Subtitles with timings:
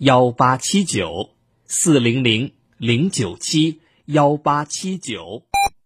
[0.00, 1.28] 幺八七九
[1.66, 5.42] 四零零零九七幺八七九。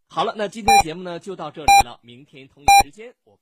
[0.09, 3.37] 好了，那今天的节目呢就到这里了，明天同一时间我。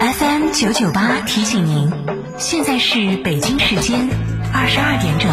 [0.00, 1.90] FM 九九八提醒您，
[2.38, 4.08] 现在是北京时间
[4.54, 5.28] 二十二点整。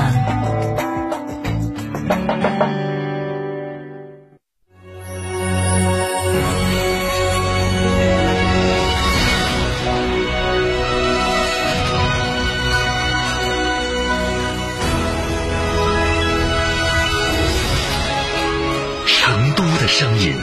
[19.93, 20.33] 声音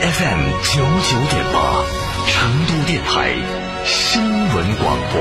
[0.00, 1.84] ，FM 九九点八，
[2.26, 2.32] 成
[2.66, 3.36] 都电台
[3.84, 5.20] 新闻广播。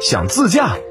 [0.00, 0.76] 想自驾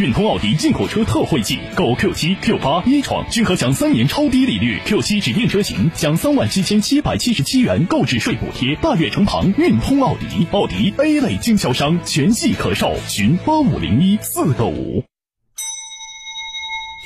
[0.00, 15.04] 运通奥迪进口车特惠季，购 Q 七、Q 八、一创均可享三年超低利率，Q 七指定车型享三万七千七百七十七元购置税补贴，大悦城旁运通奥迪，奥迪 A 类经销商，全系可售，询八五零一四个五。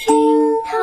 [0.07, 0.15] 厅
[0.65, 0.79] 堂。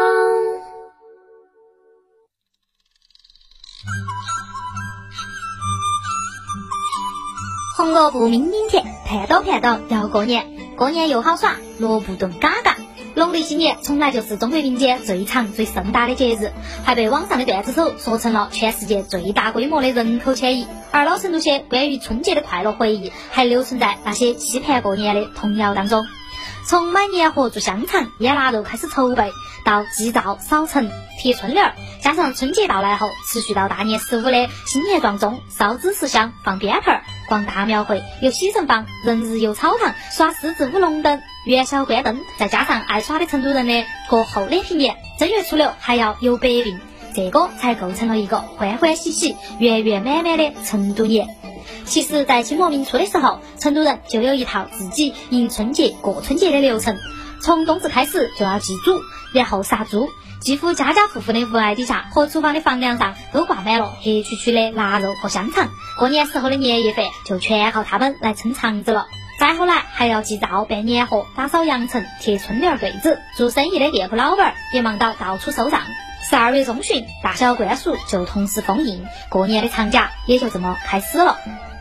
[7.78, 10.46] 红萝卜明明甜，盼到盼到要过年，
[10.82, 12.76] 过年又好耍，萝卜炖嘎嘎。
[13.14, 16.52] 农历新年从来就是中国民间最长最盛大的节日，
[16.84, 20.66] 还被网上的段子手说成了全世界最大规模的人口迁移。
[20.90, 26.04] 而老成都些关于春节的快乐回忆，还留存在那些期盼过年的童谣当中。
[26.66, 29.32] 从买年货、做香肠、腌腊肉开始筹备，
[29.66, 30.90] 到祭灶、扫尘、
[31.20, 46.80] 贴春联儿，加上春节到来后，持续到大年十五的新年撞钟、烧纸十香、放鞭炮、逛大庙会、游喜神坊、人日游草堂、耍狮子舞龙灯、元宵关灯，再加上爱耍的成都人的过后两平年，正月初六还要游百病，
[47.14, 51.28] 这个才构成了一个欢欢喜喜、圆圆满满的成都年。
[51.86, 56.98] 其实，在清末明初的时候，成都人就有一套自己迎春节、过春节的流程。
[57.42, 59.02] 从冬至开始就要祭祖，
[59.34, 60.10] 然后杀猪。
[60.40, 65.70] 几乎家家户户的屋檐底下和厨房的房梁上都挂满了黑黢黢的腊肉和香肠。
[66.00, 69.06] 过年时候的年夜饭就全靠他们来撑场子了。
[69.40, 73.20] 再后来还要祭灶、办年货、打扫阳城、贴春联对子。
[73.38, 75.82] 做生意的店铺老板也忙到到处收账。
[76.32, 81.38] 十二月中旬，大小官署就同时封印，过年的长假也就这么开始了。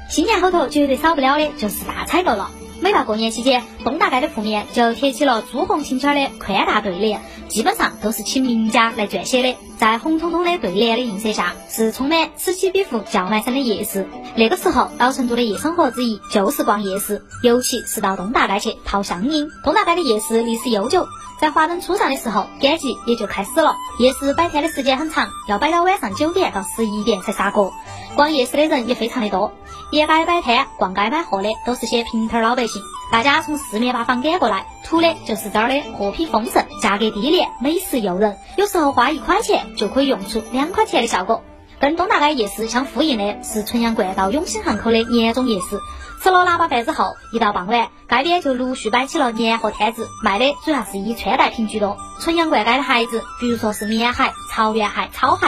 [0.08, 2.50] 新年后头绝对少不了的就是大采购了。
[2.82, 9.54] 每到过年期间，东大街的铺面就贴起了朱红青圈的宽大对联，基本上都是请名家来撰写的。
[9.76, 14.08] 在红彤彤的对联的映射下，是充满此起彼伏、叫卖声的夜市。
[14.34, 19.46] 那个时候，老成都的夜生活之一就是逛夜市，尤其是到东大街去淘香烟。
[19.62, 21.06] 东大街的夜市历史悠久，
[21.38, 23.74] 在华灯初上的时候，赶集也就开始了。
[23.98, 27.74] 夜市摆摊的时间很长，要摆到晚上九点到十一点才杀过。
[28.16, 29.52] 逛夜市的人也非常的多。
[29.90, 32.80] 沿街摆摊、逛街买货的都是些平头老百姓，
[33.10, 41.42] 大家从四面八方赶过来，图的就是这儿的货品丰盛、价格低廉、美食诱人，有时候花一块钱就可以用出两块钱的效果。
[41.80, 45.80] 跟东大街夜市相呼应的是纯阳观到永兴巷口的年中夜市。
[46.22, 51.96] 吃了腊八饭之后，一到傍晚，街边就陆续摆起了年货摊子，卖的主要是以穿戴品居多。
[52.20, 54.22] 纯阳观街的孩子，比如说是棉鞋、
[54.52, 55.46] 草原鞋、草鞋，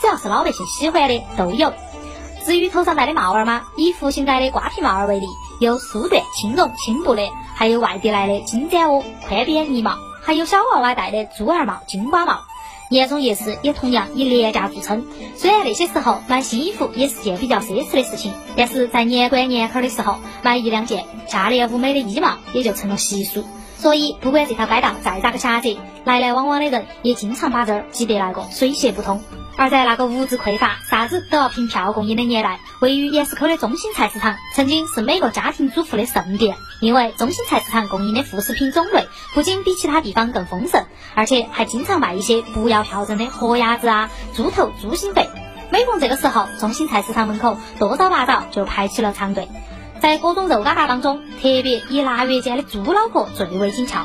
[0.00, 1.72] 只要是老百姓喜欢的都有。
[2.44, 5.26] 至于头上戴的帽儿嘛，以福兴街的瓜皮帽儿为例，
[5.60, 7.22] 有苏缎、青绒、青布的，
[7.54, 12.40] 还有外地来的金盏窝、宽边呢帽，还有小娃娃戴的猪儿帽、金瓜帽。
[12.90, 15.06] 年中夜市也同样以廉价著称，
[15.36, 23.42] 虽然那些时候买新衣服也是件比较奢侈的事情，但是在年关年坎的时候，买一两件价廉物美的衣帽也就成了习俗。
[23.78, 29.22] 所以，不管这条街道再咋个狭窄，来来往往的人也经常把这儿挤得来个水泄不通。
[29.56, 36.56] 而在那个物质匮乏、啥子都要凭票供应的年代，位于盐市口的中心菜市场曾经是每个家庭主妇的圣殿。
[36.80, 40.84] 因为中心菜市场供应的副食品种类不仅比其他地方更丰盛，
[41.14, 45.30] 而且还经常卖一些不要票证的活鸭子啊、猪头、猪心肺。
[45.70, 49.48] 每逢这个时候，中心菜市场门口多早八早就排起了长队。
[50.00, 54.04] 在各种肉疙瘩当中，特别以腊月间的猪脑壳最为紧俏。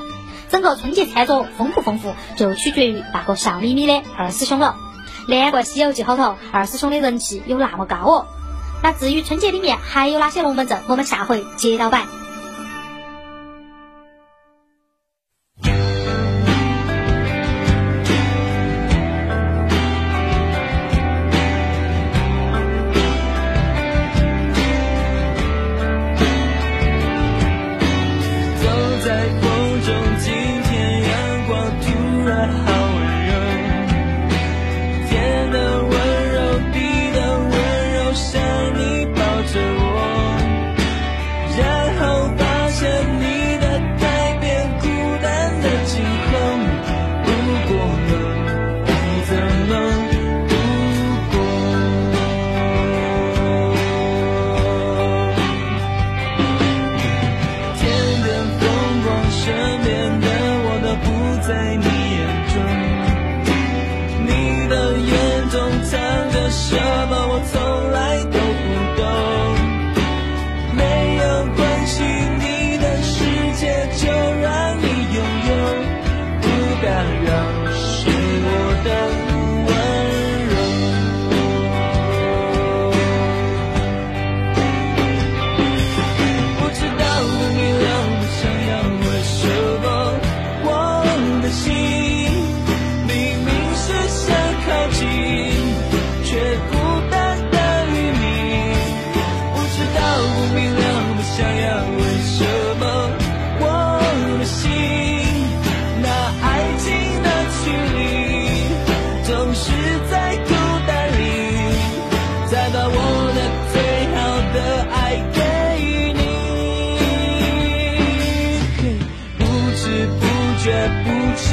[0.49, 4.77] 整个春节餐桌丰不丰富，就取决于那个笑眯眯的二师兄了。
[5.37, 8.27] 难怪《西游记》后头二师兄的人气有那么高哦。
[8.81, 12.05] 那至于春节里面还有哪些龙门阵，我们下回接着摆。
[61.49, 62.88] 在你眼中。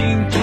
[0.07, 0.37] 不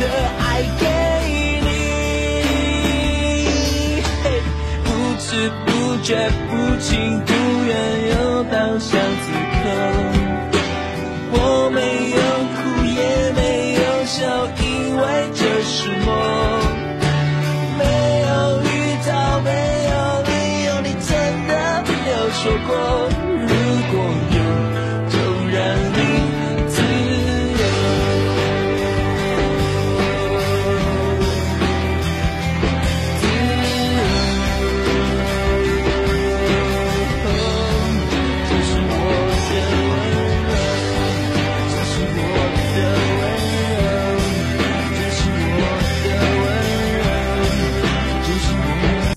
[0.00, 0.04] 的
[0.38, 0.86] 爱给
[1.62, 1.68] 你，
[4.84, 4.88] 不
[5.18, 5.68] 知不
[6.02, 7.35] 觉，不情。